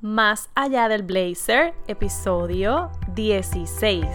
[0.00, 4.06] Más allá del blazer, episodio 16.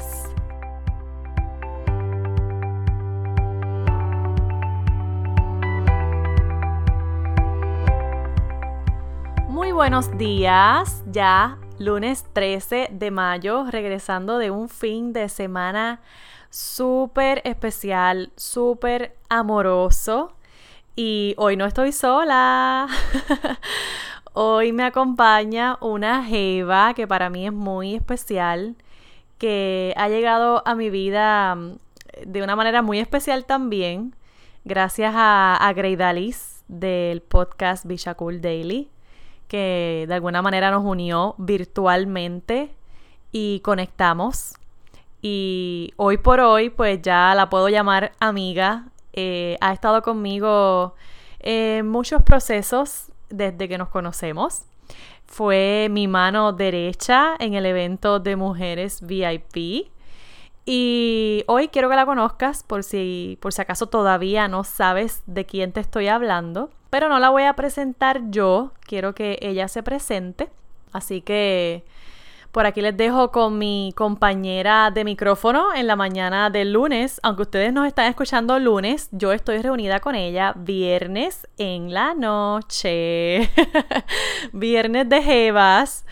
[9.50, 16.00] Muy buenos días, ya lunes 13 de mayo, regresando de un fin de semana
[16.50, 20.34] súper especial, súper amoroso.
[20.95, 22.88] Y hoy no estoy sola.
[24.34, 28.75] hoy me acompaña una Jeva que para mí es muy especial,
[29.37, 31.78] que ha llegado a mi vida mm,
[32.26, 34.16] de una manera muy especial también,
[34.66, 37.86] gracias a, a Dalis del podcast
[38.18, 38.90] Cool Daily,
[39.48, 42.72] que de alguna manera nos unió virtualmente
[43.31, 44.56] y conectamos.
[45.22, 48.88] Y hoy por hoy, pues ya la puedo llamar amiga.
[49.14, 50.95] Eh, ha estado conmigo
[51.40, 54.64] en muchos procesos desde que nos conocemos.
[55.26, 59.88] Fue mi mano derecha en el evento de mujeres VIP.
[60.66, 65.45] Y hoy quiero que la conozcas por si, por si acaso todavía no sabes de
[65.45, 66.70] quién te estoy hablando.
[66.89, 70.50] Pero no la voy a presentar yo, quiero que ella se presente.
[70.94, 71.84] Así que
[72.54, 77.20] por aquí les dejo con mi compañera de micrófono en la mañana del lunes.
[77.23, 83.50] Aunque ustedes nos están escuchando lunes, yo estoy reunida con ella viernes en la noche.
[84.54, 86.06] viernes de Jevas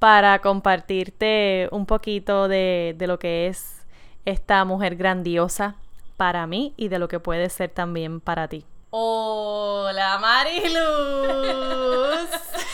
[0.00, 3.86] para compartirte un poquito de, de lo que es
[4.24, 5.76] esta mujer grandiosa
[6.16, 8.64] para mí y de lo que puede ser también para ti.
[8.90, 10.74] Hola Mariluz.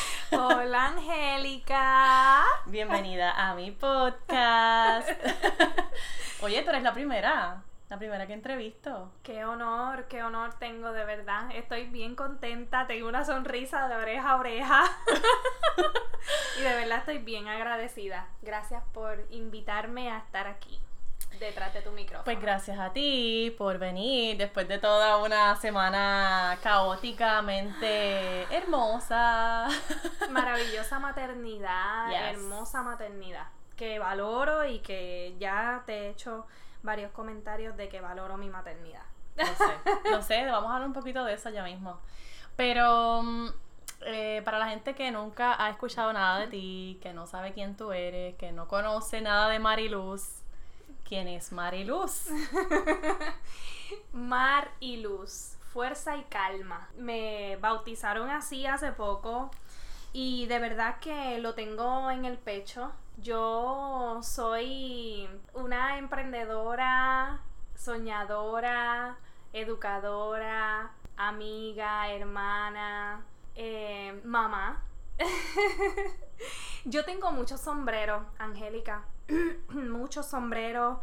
[0.32, 2.44] Hola Angélica.
[2.66, 5.08] Bienvenida a mi podcast.
[6.42, 9.10] Oye, tú eres la primera, la primera que entrevisto.
[9.24, 11.50] Qué honor, qué honor tengo de verdad.
[11.54, 14.84] Estoy bien contenta, tengo una sonrisa de oreja a oreja.
[16.58, 18.28] y de verdad estoy bien agradecida.
[18.42, 20.80] Gracias por invitarme a estar aquí
[21.40, 22.24] detrás de tu micrófono.
[22.24, 29.66] Pues gracias a ti por venir después de toda una semana caóticamente hermosa.
[30.30, 36.46] Maravillosa maternidad, hermosa maternidad, que valoro y que ya te he hecho
[36.82, 39.02] varios comentarios de que valoro mi maternidad.
[39.36, 41.98] Lo sé, lo sé, vamos a hablar un poquito de eso ya mismo.
[42.56, 43.48] Pero mm,
[44.02, 47.76] eh, para la gente que nunca ha escuchado nada de ti, que no sabe quién
[47.76, 50.39] tú eres, que no conoce nada de Mariluz,
[51.10, 52.28] ¿Quién es Mariluz?
[54.12, 56.88] Mar y luz, fuerza y calma.
[56.96, 59.50] Me bautizaron así hace poco
[60.12, 62.92] y de verdad que lo tengo en el pecho.
[63.16, 67.40] Yo soy una emprendedora,
[67.74, 69.18] soñadora,
[69.52, 73.24] educadora, amiga, hermana,
[73.56, 74.80] eh, mamá.
[76.84, 79.02] Yo tengo muchos sombreros, Angélica.
[79.68, 80.98] muchos sombreros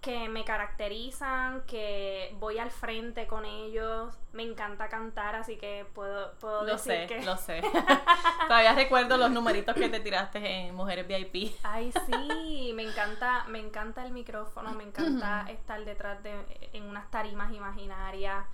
[0.00, 4.14] que me caracterizan, que voy al frente con ellos.
[4.32, 7.22] Me encanta cantar, así que puedo, puedo lo decir sé, que...
[7.22, 7.60] Lo sé,
[8.48, 11.54] Todavía recuerdo los numeritos que te tiraste en Mujeres VIP.
[11.62, 16.34] Ay, sí, me encanta, me encanta el micrófono, me encanta estar detrás de
[16.72, 18.46] en unas tarimas imaginarias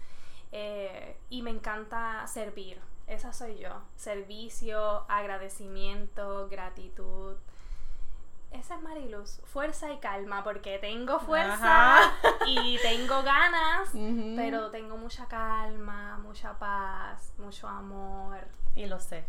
[0.50, 2.80] eh, y me encanta servir.
[3.06, 3.82] Esa soy yo.
[3.94, 7.36] Servicio, agradecimiento, gratitud
[8.58, 12.12] esa es Mariluz, fuerza y calma, porque tengo fuerza
[12.46, 13.90] y tengo ganas,
[14.36, 18.38] pero tengo mucha calma, mucha paz, mucho amor.
[18.74, 19.24] Y lo sé.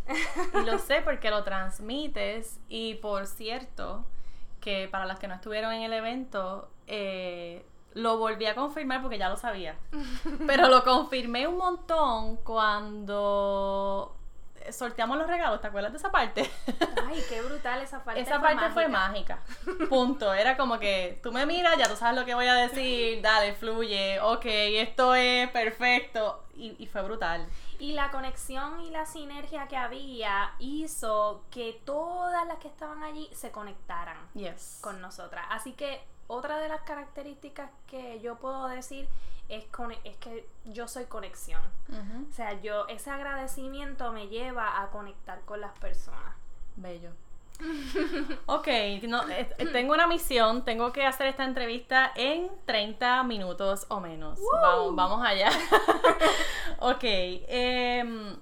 [0.53, 2.59] Y lo sé porque lo transmites.
[2.67, 4.05] Y por cierto,
[4.59, 9.17] que para las que no estuvieron en el evento, eh, lo volví a confirmar porque
[9.17, 9.77] ya lo sabía.
[10.47, 14.16] Pero lo confirmé un montón cuando
[14.71, 16.49] sorteamos los regalos, ¿te acuerdas de esa parte?
[17.07, 18.21] Ay, qué brutal esa parte.
[18.21, 19.39] Esa parte fue mágica.
[19.89, 20.33] Punto.
[20.33, 23.53] Era como que tú me miras, ya tú sabes lo que voy a decir, dale,
[23.53, 26.43] fluye, ok, esto es perfecto.
[26.55, 27.47] Y, fue brutal.
[27.77, 33.29] Y la conexión y la sinergia que había hizo que todas las que estaban allí
[33.31, 34.17] se conectaran
[34.81, 35.45] con nosotras.
[35.51, 39.07] Así que otra de las características que yo puedo decir
[39.49, 39.65] es,
[40.03, 41.61] es que yo soy conexión.
[42.29, 46.35] O sea, yo ese agradecimiento me lleva a conectar con las personas.
[46.75, 47.11] Bello.
[48.45, 48.67] ok,
[49.07, 53.99] no, eh, eh, tengo una misión, tengo que hacer esta entrevista en 30 minutos o
[53.99, 54.39] menos.
[54.61, 55.49] Vamos, vamos allá.
[56.79, 58.37] ok, em,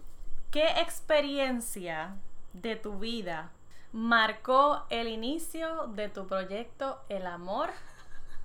[0.52, 2.16] ¿qué experiencia
[2.52, 3.52] de tu vida
[3.96, 7.70] marcó el inicio de tu proyecto El amor,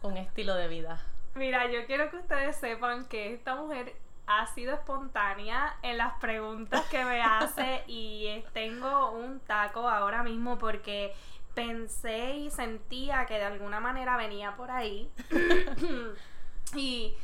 [0.00, 1.04] un estilo de vida?
[1.34, 3.96] Mira, yo quiero que ustedes sepan que esta mujer
[4.28, 10.56] ha sido espontánea en las preguntas que me hace y tengo un taco ahora mismo
[10.56, 11.12] porque
[11.52, 15.10] pensé y sentía que de alguna manera venía por ahí.
[16.76, 17.16] y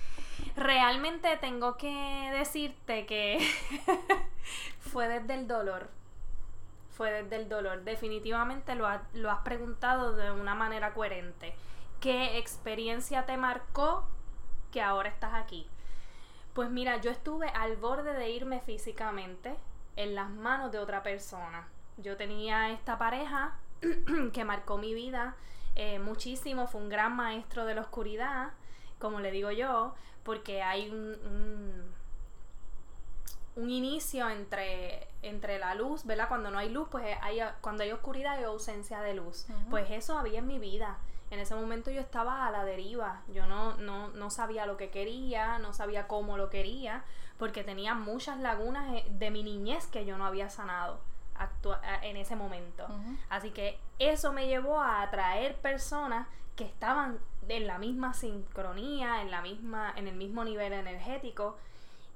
[0.56, 3.38] realmente tengo que decirte que
[4.80, 5.95] fue desde el dolor.
[6.96, 7.82] Fue desde el dolor.
[7.84, 11.54] Definitivamente lo, lo has preguntado de una manera coherente.
[12.00, 14.08] ¿Qué experiencia te marcó
[14.72, 15.68] que ahora estás aquí?
[16.54, 19.56] Pues mira, yo estuve al borde de irme físicamente
[19.96, 21.68] en las manos de otra persona.
[21.98, 23.58] Yo tenía esta pareja
[24.32, 25.36] que marcó mi vida
[25.74, 28.52] eh, muchísimo, fue un gran maestro de la oscuridad,
[28.98, 31.92] como le digo yo, porque hay un,
[33.56, 36.28] inicio entre, entre la luz, ¿verdad?
[36.28, 39.46] Cuando no hay luz, pues hay, cuando hay oscuridad hay ausencia de luz.
[39.70, 40.98] Pues eso había en mi vida.
[41.30, 44.90] En ese momento yo estaba a la deriva, yo no, no, no sabía lo que
[44.90, 47.02] quería, no sabía cómo lo quería,
[47.36, 51.00] porque tenía muchas lagunas eh, de mi niñez que yo no había sanado
[52.02, 52.86] en ese momento.
[53.28, 57.18] Así que eso me llevó a atraer personas que estaban
[57.48, 61.58] en la misma sincronía, en la misma, en el mismo nivel energético,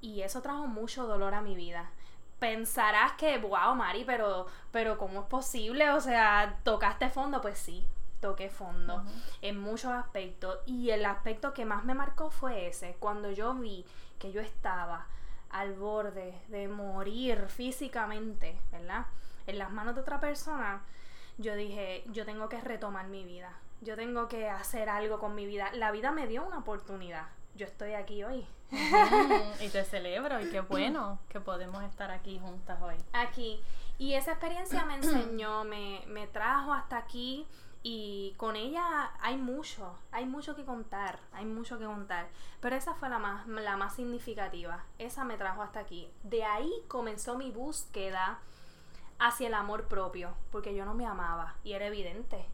[0.00, 1.90] y eso trajo mucho dolor a mi vida.
[2.38, 5.90] Pensarás que, wow, Mari, pero, pero ¿cómo es posible?
[5.90, 7.40] O sea, ¿tocaste fondo?
[7.40, 7.86] Pues sí,
[8.20, 9.02] toqué fondo
[9.42, 10.58] en muchos aspectos.
[10.66, 13.84] Y el aspecto que más me marcó fue ese, cuando yo vi
[14.18, 15.06] que yo estaba
[15.50, 19.06] al borde de morir físicamente, ¿verdad?
[19.46, 20.82] En las manos de otra persona,
[21.38, 25.46] yo dije, yo tengo que retomar mi vida, yo tengo que hacer algo con mi
[25.46, 25.70] vida.
[25.72, 28.46] La vida me dio una oportunidad, yo estoy aquí hoy.
[29.60, 32.96] y te celebro y qué bueno que podemos estar aquí juntas hoy.
[33.12, 33.60] Aquí.
[33.98, 37.46] Y esa experiencia me enseñó, me, me trajo hasta aquí
[37.82, 42.28] y con ella hay mucho, hay mucho que contar, hay mucho que contar.
[42.60, 44.84] Pero esa fue la más, la más significativa.
[44.98, 46.10] Esa me trajo hasta aquí.
[46.22, 48.38] De ahí comenzó mi búsqueda
[49.18, 52.46] hacia el amor propio, porque yo no me amaba y era evidente.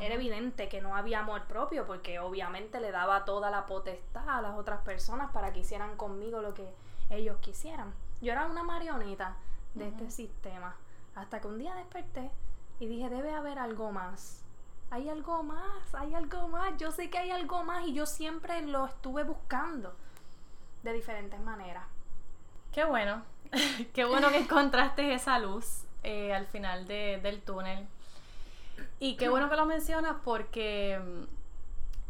[0.00, 4.42] Era evidente que no había amor propio porque obviamente le daba toda la potestad a
[4.42, 6.74] las otras personas para que hicieran conmigo lo que
[7.10, 7.94] ellos quisieran.
[8.20, 9.36] Yo era una marioneta
[9.74, 10.76] de este sistema.
[11.14, 12.30] Hasta que un día desperté
[12.78, 14.44] y dije, debe haber algo más
[14.90, 18.62] hay algo más, hay algo más, yo sé que hay algo más y yo siempre
[18.62, 19.94] lo estuve buscando
[20.82, 21.84] de diferentes maneras.
[22.72, 23.22] Qué bueno,
[23.94, 27.86] qué bueno que encontraste esa luz eh, al final del túnel.
[29.00, 31.22] Y qué bueno que lo mencionas porque mm,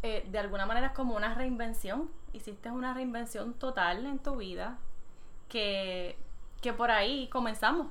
[0.03, 2.09] eh, de alguna manera es como una reinvención.
[2.33, 4.77] Hiciste una reinvención total en tu vida
[5.47, 6.17] que,
[6.61, 7.87] que por ahí comenzamos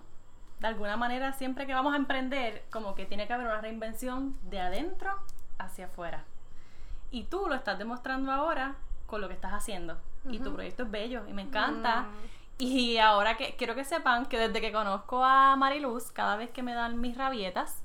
[0.61, 4.37] de alguna manera siempre que vamos a emprender, como que tiene que haber una reinvención
[4.51, 5.13] de adentro
[5.59, 6.25] hacia afuera.
[7.11, 8.75] Y tú lo estás demostrando ahora
[9.07, 9.99] con lo que estás haciendo.
[10.29, 12.03] Y tu proyecto es bello y me encanta.
[12.03, 12.39] Mm.
[12.59, 16.63] Y ahora que quiero que sepan que desde que conozco a Mariluz, cada vez que
[16.63, 17.83] me dan mis rabietas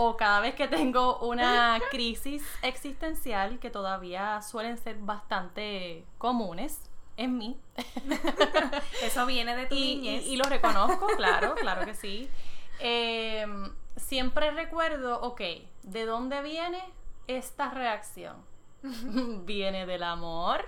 [0.00, 7.36] o cada vez que tengo una crisis existencial, que todavía suelen ser bastante comunes, en
[7.36, 7.60] mí.
[9.02, 10.24] Eso viene de tu y, niñez.
[10.24, 12.30] Y, lo reconozco, claro, claro que sí.
[12.78, 15.40] Em, siempre recuerdo, ok,
[15.82, 16.80] ¿de dónde viene
[17.26, 18.36] esta reacción?
[19.44, 20.64] viene del amor,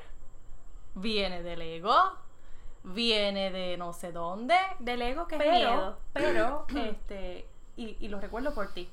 [0.97, 2.17] viene del ego,
[2.83, 4.57] viene de no sé dónde.
[4.81, 5.99] Del ego que pero, es miedo.
[6.15, 7.47] Pero, este,
[7.77, 8.91] y, lo recuerdo por ti.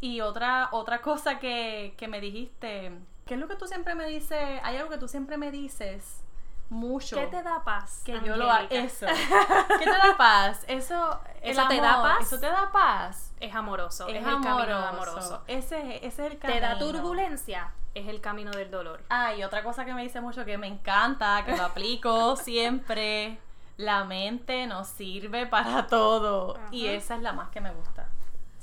[0.00, 2.92] Y otra, otra cosa que, que me dijiste,
[3.26, 4.60] ¿qué es lo que tú siempre me dices?
[4.62, 6.22] Hay algo que tú siempre me dices
[6.70, 7.16] mucho.
[7.16, 8.02] ¿Qué te da paz?
[8.04, 8.66] Que yo lo haga.
[8.70, 9.06] Eso.
[9.78, 10.64] ¿Qué te da paz?
[10.68, 12.22] Eso, ¿Eso te da paz?
[12.22, 13.32] Eso te da paz.
[13.40, 14.06] Es amoroso.
[14.08, 15.42] Es, el camino amoroso.
[15.46, 16.60] Ese, ese, es el camino.
[16.60, 17.72] ¿Te da turbulencia?
[17.94, 19.02] Es el camino del dolor.
[19.10, 23.38] Ah, y otra cosa que me dice mucho que me encanta, que lo aplico siempre.
[23.76, 26.58] La mente nos sirve para todo.
[26.70, 28.06] Y esa es la más que me gusta.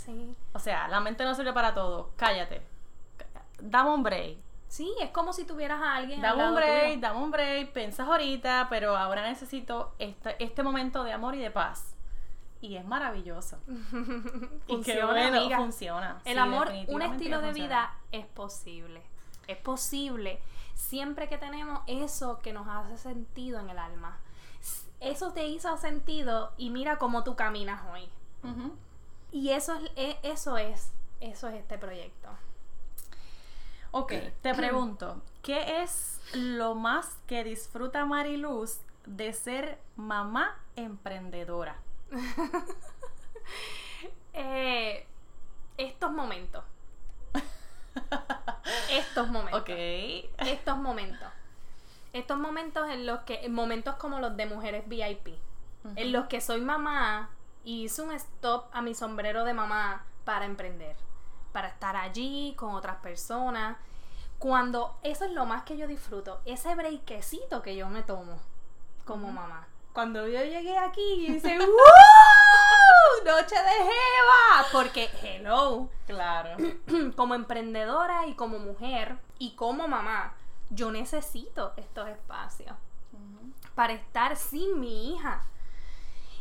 [0.08, 0.36] Sí.
[0.54, 2.10] O sea, la mente no sirve para todo.
[2.18, 2.64] Cállate.
[3.60, 4.38] Dame un break
[4.68, 6.22] Sí, es como si tuvieras a alguien.
[6.22, 11.14] Dame un break, dame un break, pensas ahorita, pero ahora necesito este, este momento de
[11.14, 11.96] amor y de paz.
[12.60, 13.60] Y es maravilloso.
[14.68, 16.22] y qué bueno, funciona.
[16.26, 19.02] El amor, un estilo de vida es posible.
[19.48, 20.42] Es posible
[20.74, 24.18] siempre que tenemos eso que nos hace sentido en el alma.
[25.00, 28.10] Eso te hizo sentido y mira cómo tú caminas hoy.
[29.32, 32.30] Y eso es, e, eso es, eso es este proyecto.
[33.92, 41.78] Ok, te pregunto, ¿qué es lo más que disfruta Mariluz de ser mamá emprendedora?
[44.40, 45.08] Eh,
[45.78, 46.64] estos momentos.
[48.92, 49.62] estos momentos.
[49.62, 49.70] Ok.
[49.70, 51.28] Estos momentos.
[52.14, 55.30] estos momentos en los que, momentos como los de mujeres VIP,
[55.96, 57.32] en los que soy mamá
[57.68, 60.96] y hice un stop a mi sombrero de mamá para emprender,
[61.52, 63.76] para estar allí con otras personas.
[64.40, 68.40] Cuando eso es lo más que yo disfruto, ese breakecito que yo me tomo
[69.04, 69.68] como mamá.
[69.92, 73.26] Cuando yo llegué aquí y dice, ¡Woo!
[73.26, 74.68] ¡Noche de Jeva!
[74.72, 75.90] Porque, hello.
[76.06, 76.56] Claro.
[77.18, 80.36] como emprendedora y como mujer y como mamá,
[80.70, 82.78] yo necesito estos espacios
[83.76, 85.44] para estar sin mi hija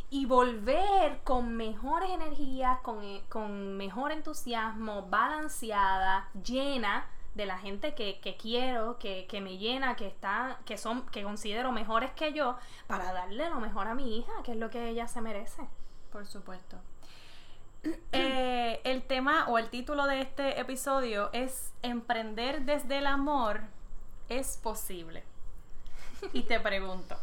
[0.09, 7.93] y volver con mejores energías, con, eh, con mejor entusiasmo, balanceada, llena de la gente
[7.93, 13.13] que, quiero, que, me llena, que está, que son, que considero mejores que yo, para
[13.13, 15.61] darle lo mejor a mi hija, que es lo que ella se merece.
[16.11, 16.77] Por supuesto.
[18.11, 23.61] Eh, el tema o el título de este episodio es Emprender desde el amor
[24.29, 25.23] es posible.
[26.33, 27.17] Y te pregunto,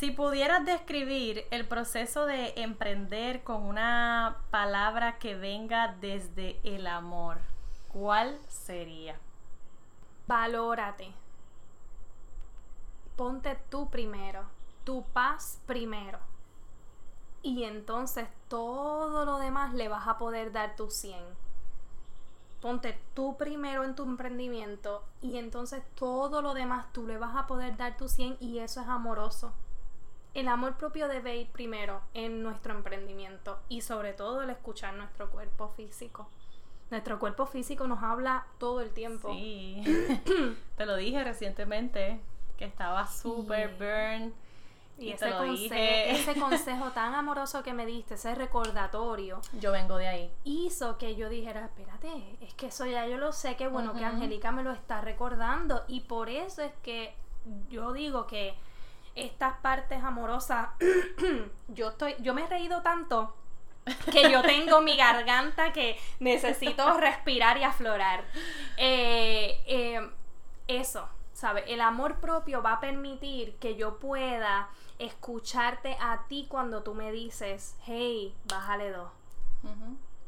[0.00, 7.36] si pudieras describir el proceso de emprender con una palabra que venga desde el amor,
[7.92, 9.20] ¿cuál sería?
[10.26, 11.12] Valórate.
[13.14, 14.44] Ponte tú primero,
[14.84, 16.18] tu paz primero.
[17.42, 21.22] Y entonces todo lo demás le vas a poder dar tu 100.
[22.62, 27.46] Ponte tú primero en tu emprendimiento y entonces todo lo demás tú le vas a
[27.46, 29.52] poder dar tu 100 y eso es amoroso.
[30.34, 35.30] El amor propio debe ir primero en nuestro emprendimiento y sobre todo el escuchar nuestro
[35.30, 36.28] cuerpo físico.
[36.90, 39.32] Nuestro cuerpo físico nos habla todo el tiempo.
[39.32, 39.82] Sí.
[40.76, 42.20] Te lo dije recientemente
[42.56, 44.34] que estaba súper burn.
[44.98, 49.40] Y, ese, ese consejo tan amoroso que me diste, ese recordatorio.
[49.58, 50.32] Yo vengo de ahí.
[50.44, 54.04] Hizo que yo dijera, espérate, es que eso ya yo lo sé, que bueno que
[54.04, 55.84] Angélica me lo está recordando.
[55.88, 57.14] Y por eso es que
[57.70, 58.54] yo digo que
[59.14, 60.68] estas partes amorosas,
[61.68, 63.34] yo estoy, yo me he reído tanto
[64.12, 68.24] que yo tengo mi garganta que necesito respirar y aflorar.
[68.76, 70.10] Eh, eh,
[70.68, 71.64] eso, ¿sabes?
[71.66, 77.10] El amor propio va a permitir que yo pueda escucharte a ti cuando tú me
[77.10, 79.10] dices, hey, bájale dos.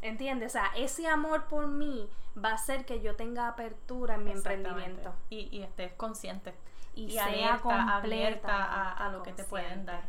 [0.03, 0.53] ¿Entiendes?
[0.53, 2.09] O sea, ese amor por mí
[2.43, 5.15] va a hacer que yo tenga apertura en mi emprendimiento.
[5.31, 6.55] Y, y estés consciente.
[6.95, 10.03] Y, sea completa, a, lo que te pueden dar.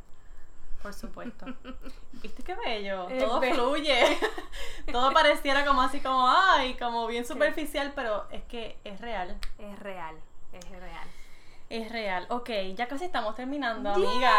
[0.82, 1.46] Por supuesto.
[2.12, 3.08] ¿Viste qué bello?
[3.20, 4.18] Todo fluye.
[4.92, 9.38] Todo pareciera como así como, ay, como bien superficial, pero es que es real.
[9.58, 10.16] Es real,
[10.52, 11.08] es real.
[11.74, 12.28] Es real.
[12.30, 14.32] Ok, ya casi estamos terminando, amiga.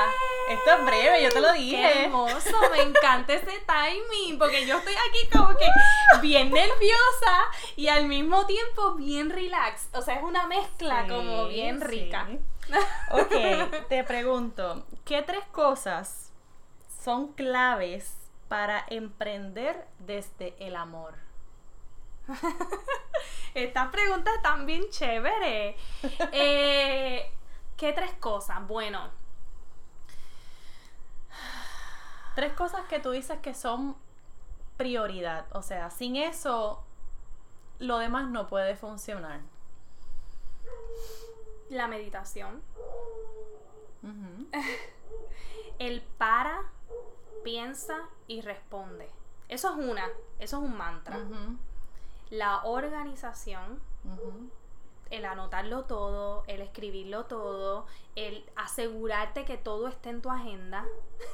[0.48, 1.76] Esto es breve, yo te lo dije.
[1.76, 5.66] Qué hermoso, me encanta ese timing, porque yo estoy aquí como que
[6.22, 9.88] bien nerviosa y al mismo tiempo bien relax.
[9.94, 12.28] O sea, es una mezcla como bien rica.
[13.10, 16.32] Ok, te pregunto, ¿qué tres cosas
[17.02, 18.14] son claves
[18.46, 21.23] para emprender desde el amor?
[23.54, 25.76] Estas preguntas están bien chéveres.
[26.32, 27.30] Eh,
[27.76, 28.66] ¿Qué tres cosas?
[28.66, 29.10] Bueno.
[32.34, 33.96] Tres cosas que tú dices que son
[34.76, 35.46] prioridad.
[35.52, 36.84] O sea, sin eso,
[37.78, 39.40] lo demás no puede funcionar.
[41.68, 42.62] La meditación.
[45.78, 46.62] El para,
[47.42, 49.10] piensa y responde.
[49.48, 50.06] Eso es una,
[50.38, 51.18] eso es un mantra
[52.30, 53.80] la organización,
[55.10, 60.84] el anotarlo todo, el escribirlo todo, el asegurarte que todo esté en tu agenda,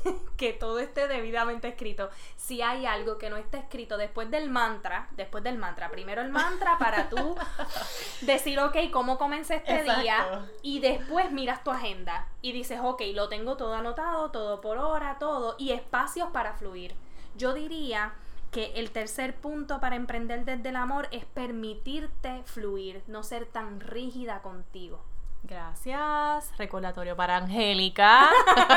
[0.36, 2.10] que todo esté debidamente escrito.
[2.36, 6.30] Si hay algo que no está escrito después del mantra, después del mantra, primero el
[6.30, 7.36] mantra para tú
[8.22, 10.46] decir, ok, ¿cómo comencé este día?
[10.62, 15.16] Y después miras tu agenda y dices, ok, lo tengo todo anotado, todo por hora,
[15.18, 16.94] todo, y espacios para fluir.
[17.36, 18.14] Yo diría
[18.50, 23.80] que el tercer punto para emprender desde el amor es permitirte fluir, no ser tan
[23.80, 25.04] rígida contigo.
[25.42, 26.52] Gracias.
[26.58, 28.28] Recordatorio para Angélica.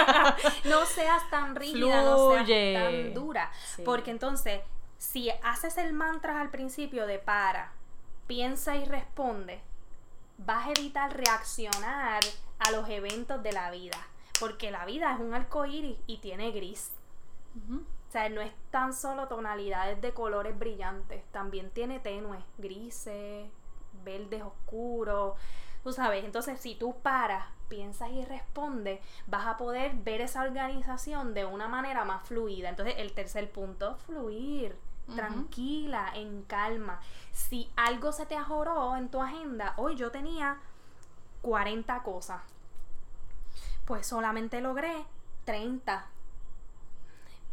[0.65, 3.51] no seas tan rígida, no seas tan dura.
[3.83, 4.61] Porque entonces,
[4.97, 7.73] si haces el mantra al principio de para,
[8.27, 9.61] piensa y responde,
[10.37, 12.21] vas a evitar reaccionar
[12.59, 13.97] a los eventos de la vida.
[14.39, 16.91] Porque la vida es un arco iris y tiene gris.
[18.13, 23.49] O sea, no es tan solo tonalidades de colores brillantes, también tiene tenues, grises,
[24.05, 25.33] verdes oscuros,
[25.83, 26.23] tú sabes.
[26.23, 31.67] Entonces, si tú paras, piensas y respondes, vas a poder ver esa organización de una
[31.67, 32.69] manera más fluida.
[32.69, 34.77] Entonces, el tercer punto, fluir.
[35.15, 36.99] Tranquila, en calma.
[37.31, 40.59] Si algo se te ajoró en tu agenda, hoy yo tenía
[41.41, 42.43] 40 cosas.
[43.85, 45.03] Pues solamente logré
[45.45, 46.12] 30.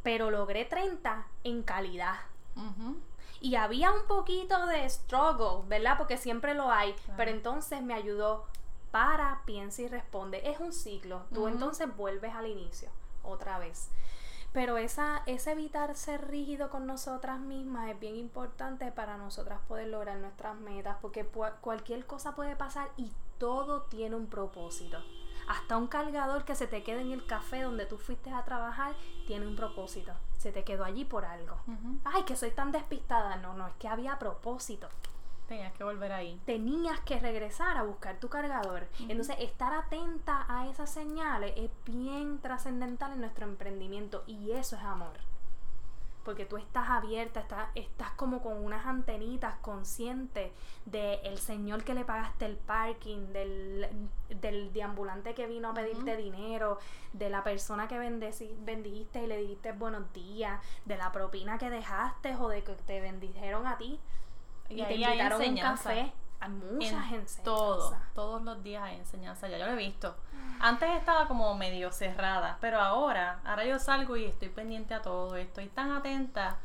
[0.02, 2.16] Pero logré 30 en calidad.
[3.40, 5.96] Y había un poquito de struggle, ¿verdad?
[5.96, 6.94] Porque siempre lo hay.
[7.16, 8.46] Pero entonces me ayudó
[8.90, 10.50] para, piensa y responde.
[10.50, 11.22] Es un ciclo.
[11.32, 12.90] Tú entonces vuelves al inicio,
[13.22, 13.90] otra vez.
[14.52, 19.86] Pero esa, ese evitar ser rígido con nosotras mismas es bien importante para nosotras poder
[19.88, 21.24] lograr nuestras metas, porque
[21.60, 24.98] cualquier cosa puede pasar y todo tiene un propósito.
[25.50, 28.94] Hasta un cargador que se te quede en el café donde tú fuiste a trabajar
[29.26, 30.12] tiene un propósito.
[30.38, 31.56] Se te quedó allí por algo.
[32.04, 33.34] Ay, que soy tan despistada.
[33.34, 34.88] No, no, es que había propósito.
[35.48, 36.40] Tenías que volver ahí.
[36.46, 38.86] Tenías que regresar a buscar tu cargador.
[39.08, 44.82] Entonces, estar atenta a esas señales es bien trascendental en nuestro emprendimiento y eso es
[44.84, 45.18] amor.
[46.24, 50.52] Porque tú estás abierta, estás, estás como con unas antenitas conscientes
[50.84, 53.88] del señor que le pagaste el parking, del,
[54.28, 56.78] del deambulante que vino a pedirte dinero,
[57.12, 62.36] de la persona que bendijiste y le dijiste buenos días, de la propina que dejaste
[62.36, 63.98] o de que te bendijeron a ti
[64.68, 66.12] y, te invitaron un café.
[66.40, 67.42] Hay muchas enseñanzas.
[67.44, 69.48] Todo, todos los días hay enseñanza.
[69.48, 70.16] Ya yo lo he visto.
[70.58, 75.36] Antes estaba como medio cerrada, pero ahora, ahora yo salgo y estoy pendiente a todo,
[75.36, 76.58] estoy tan atenta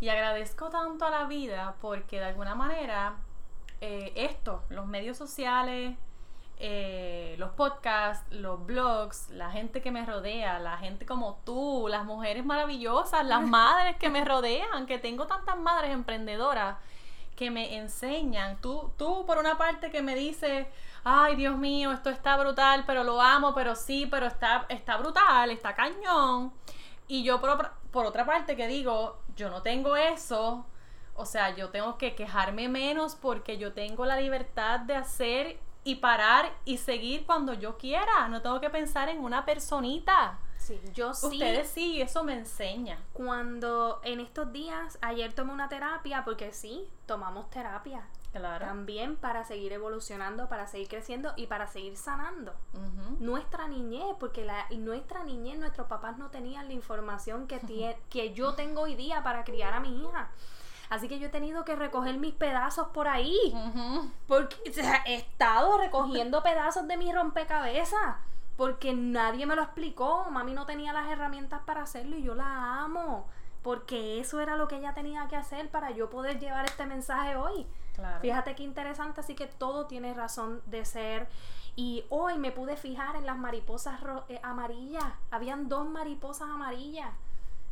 [0.00, 3.16] y agradezco tanto a la vida porque de alguna manera
[3.80, 5.94] eh, esto, los medios sociales,
[6.58, 12.04] eh, los podcasts, los blogs, la gente que me rodea, la gente como tú, las
[12.04, 16.76] mujeres maravillosas, las madres que me rodean, que tengo tantas madres emprendedoras
[17.36, 18.60] que me enseñan.
[18.60, 20.66] Tú, tú por una parte que me dices,
[21.04, 25.50] ay Dios mío, esto está brutal, pero lo amo, pero sí, pero está, está brutal,
[25.50, 26.52] está cañón.
[27.08, 30.66] Y yo por, por otra parte que digo, yo no tengo eso,
[31.14, 35.96] o sea, yo tengo que quejarme menos porque yo tengo la libertad de hacer y
[35.96, 38.26] parar y seguir cuando yo quiera.
[38.28, 40.38] No tengo que pensar en una personita.
[40.64, 41.26] Sí, yo sí.
[41.26, 42.98] Ustedes sí, eso me enseña.
[43.12, 48.08] Cuando en estos días, ayer tomé una terapia, porque sí, tomamos terapia.
[48.32, 48.64] Claro.
[48.64, 52.54] También para seguir evolucionando, para seguir creciendo y para seguir sanando.
[53.20, 57.60] Nuestra niñez, porque la, nuestra niñez, nuestros papás no tenían la información que,
[58.08, 60.30] que yo tengo hoy día para criar a mi hija.
[60.88, 63.54] Así que yo he tenido que recoger mis pedazos por ahí.
[64.26, 64.56] Porque
[65.04, 68.16] he estado recogiendo pedazos de mi rompecabezas
[68.56, 72.82] porque nadie me lo explicó, mami no tenía las herramientas para hacerlo y yo la
[72.82, 73.26] amo,
[73.62, 77.36] porque eso era lo que ella tenía que hacer para yo poder llevar este mensaje
[77.36, 77.66] hoy.
[78.20, 81.28] Fíjate qué interesante, así que todo tiene razón de ser.
[81.76, 87.10] Y hoy me pude fijar en las mariposas eh, amarillas, habían dos mariposas amarillas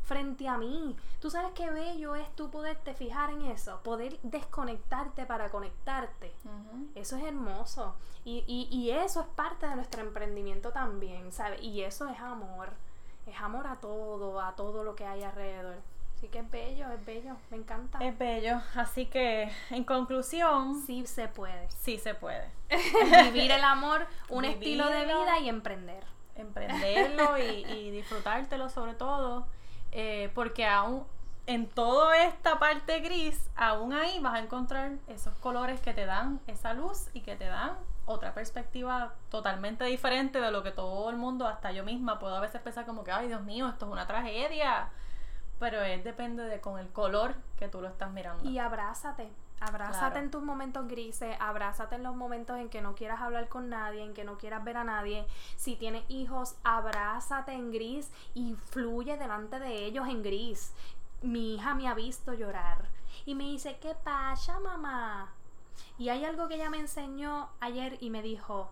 [0.02, 0.96] frente a mí.
[1.20, 6.32] Tú sabes qué bello es tú poderte fijar en eso, poder desconectarte para conectarte.
[6.94, 7.94] Eso es hermoso.
[8.24, 11.60] Y, y, eso es parte de nuestro emprendimiento también, ¿sabes?
[11.60, 12.70] Y eso es amor.
[13.26, 15.76] Es amor a todo, a todo lo que hay alrededor.
[16.16, 17.98] Así que es bello, es bello, me encanta.
[17.98, 20.80] Es bello, así que en conclusión...
[20.86, 21.68] Sí se puede.
[21.80, 22.48] Sí se puede.
[23.24, 26.04] Vivir el amor, un estilo de vida y emprender.
[26.36, 29.48] Emprenderlo y, y disfrutártelo sobre todo.
[29.92, 31.04] Eh, porque aún
[31.46, 36.40] en toda esta parte gris, aún ahí vas a encontrar esos colores que te dan
[36.46, 37.76] esa luz y que te dan
[38.06, 42.40] otra perspectiva totalmente diferente de lo que todo el mundo, hasta yo misma, puedo a
[42.40, 44.88] veces pensar como que, ay Dios mío, esto es una tragedia.
[45.58, 48.48] Pero es depende de con el color que tú lo estás mirando.
[48.48, 49.30] Y abrázate.
[49.64, 53.68] Abrázate en tus momentos grises, abrázate en los momentos en que no quieras hablar con
[53.68, 55.24] nadie, en que no quieras ver a nadie.
[55.56, 60.72] Si tienes hijos, abrázate en gris y fluye delante de ellos en gris.
[61.22, 62.88] Mi hija me ha visto llorar
[63.24, 65.32] y me dice, ¿qué pasa, mamá?
[65.96, 68.68] Y hay algo que ella me enseñó ayer y me dijo,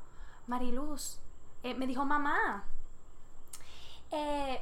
[0.49, 1.21] Mariluz,
[1.63, 2.65] eh, me dijo, mamá,
[4.11, 4.61] eh,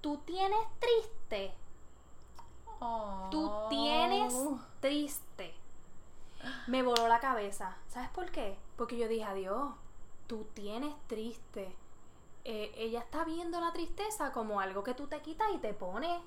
[0.00, 1.54] ¿tú tienes triste?
[3.30, 4.34] Tú tienes
[4.86, 5.52] triste.
[6.68, 7.76] Me voló la cabeza.
[7.88, 8.56] ¿Sabes por qué?
[8.76, 9.72] Porque yo dije, adiós,
[10.28, 11.74] tú tienes triste.
[12.44, 16.20] Eh, ella está viendo la tristeza como algo que tú te quitas y te pones.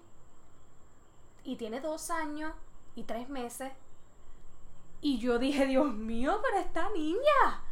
[1.45, 2.53] Y tiene dos años
[2.95, 3.71] y tres meses.
[4.99, 7.63] Y yo dije, Dios mío, pero esta niña,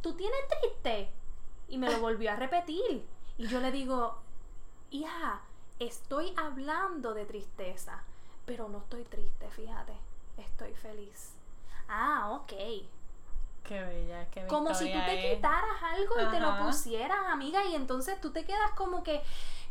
[0.00, 1.10] tú tienes triste.
[1.66, 3.04] Y me lo volvió a repetir.
[3.36, 4.16] Y yo le digo,
[4.90, 5.40] hija,
[5.80, 8.04] estoy hablando de tristeza,
[8.48, 9.92] pero no estoy triste, fíjate,
[10.38, 11.34] estoy feliz.
[11.86, 12.48] Ah, ok.
[12.48, 14.48] Qué bella, qué bella.
[14.48, 18.46] Como si tú te quitaras algo y te lo pusieras, amiga, y entonces tú te
[18.46, 19.20] quedas como que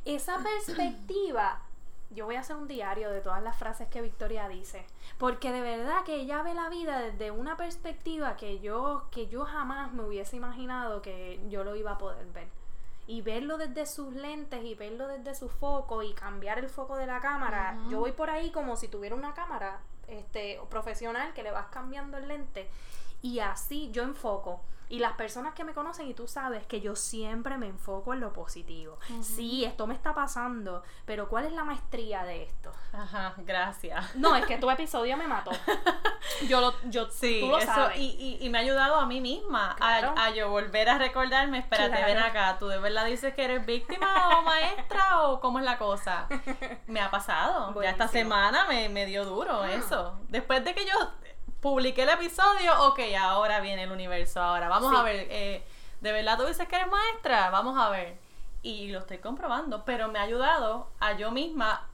[0.05, 1.59] esa perspectiva
[2.11, 4.85] yo voy a hacer un diario de todas las frases que Victoria dice,
[5.17, 9.43] porque de verdad que ella ve la vida desde una perspectiva que yo que yo
[9.43, 12.47] jamás me hubiese imaginado que yo lo iba a poder ver.
[13.07, 17.07] Y verlo desde sus lentes y verlo desde su foco y cambiar el foco de
[17.07, 17.77] la cámara.
[17.89, 22.17] Yo voy por ahí como si tuviera una cámara este profesional que le vas cambiando
[22.17, 22.69] el lente
[23.21, 24.61] y así yo enfoco.
[24.89, 28.21] Y las personas que me conocen y tú sabes que yo siempre me enfoco en
[28.21, 28.97] lo positivo.
[29.21, 32.71] Sí, esto me está pasando, pero ¿cuál es la maestría de esto?
[32.93, 34.15] Ajá, gracias.
[34.15, 35.51] No, es que tu episodio me mató.
[36.47, 37.97] Yo lo, yo, sí, tú lo eso, sabes.
[37.99, 40.13] Y, y, y me ha ayudado a mí misma Claro.
[40.17, 42.05] a, a yo volver a recordarme, espérate, Claro.
[42.05, 45.77] ven acá, tú de verdad dices que eres víctima o maestra o cómo es la
[45.77, 46.27] cosa.
[46.87, 50.19] Me ha pasado, ya esta semana me, me dio duro eso.
[50.27, 50.93] Después de que yo
[51.71, 54.97] publiqué el episodio, ok, ahora viene el universo, ahora vamos Sí.
[54.99, 55.63] a ver, eh,
[56.01, 58.17] de verdad tú dices que eres maestra, vamos a ver.
[58.61, 61.87] Y lo estoy comprobando, pero me ha ayudado a yo misma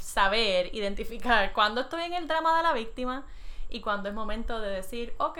[0.00, 3.24] saber, identificar cuándo estoy en el drama de la víctima
[3.68, 5.38] y cuándo es momento de decir, ok,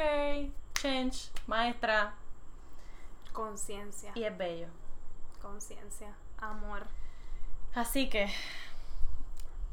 [0.75, 2.15] change, maestra,
[3.33, 4.67] Conciencia, y es bello.
[5.43, 6.85] conciencia, amor.
[7.75, 8.29] Así que,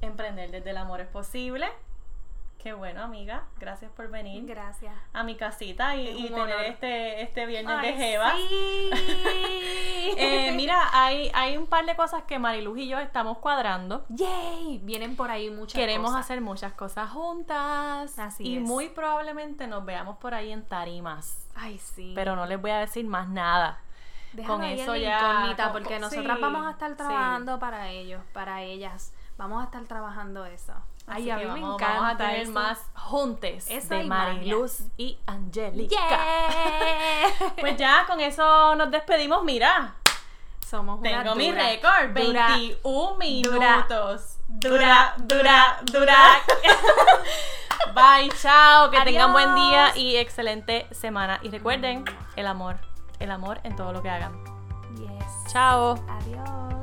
[0.01, 1.67] emprender desde el amor es posible.
[2.65, 3.43] Qué bueno, amiga.
[3.59, 4.91] Gracias por venir Gracias.
[5.13, 6.61] a mi casita y, tener honor.
[6.63, 8.33] este, este viernes Ay, de Jeva.
[8.35, 8.89] sí.
[10.17, 14.03] Eh, mira, hay, hay un par de cosas que Mariluz y yo estamos cuadrando.
[14.09, 14.79] ¡Yay!
[14.83, 16.25] Vienen por ahí muchas Queremos cosas.
[16.25, 18.17] hacer muchas cosas juntas.
[18.17, 18.63] Así y es.
[18.63, 21.47] muy probablemente nos veamos por ahí en tarimas.
[21.55, 22.13] Ay, sí.
[22.15, 23.79] Pero no les voy a decir más nada.
[24.33, 26.97] Déjalo con eso ya, incógnita, porque con- nosotras sí, vamos a estar sí.
[26.97, 29.13] trabajando para ellos, para ellas.
[29.37, 30.73] Vamos a estar trabajando eso.
[31.07, 32.51] Así Ay, a mí me vamos, encanta vamos a tener eso.
[32.51, 34.07] más juntes Eso de y.
[34.07, 35.95] Mariluz y Angélica.
[35.95, 37.49] ¡Yeah!
[37.59, 39.43] Pues ya, con eso nos despedimos.
[39.43, 39.95] Mira,
[40.65, 44.37] Somos una tengo mi récord: dura, 21 dura, minutos.
[44.47, 46.17] dura, dura, dura.
[47.93, 48.89] Bye, chao.
[48.89, 49.93] Que tengan buen Adiós.
[49.93, 51.39] día y excelente semana.
[51.43, 52.03] Y recuerden,
[52.35, 52.77] el amor,
[53.19, 54.33] el amor en todo lo que hagan.
[54.97, 55.51] Yes.
[55.53, 55.95] Chao.
[56.09, 56.74] Adiós.